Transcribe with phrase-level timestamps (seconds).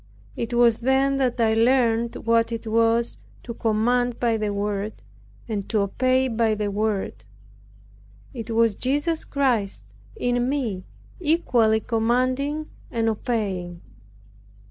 [0.35, 5.03] It was then that I learned what it was to command by the Word,
[5.47, 7.23] and to obey by the Word.
[8.33, 9.83] It was Jesus Christ
[10.15, 10.85] in me
[11.19, 13.83] equally commanding and obeying.